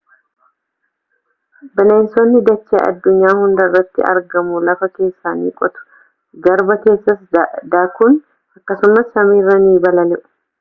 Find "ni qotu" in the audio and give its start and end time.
5.43-5.85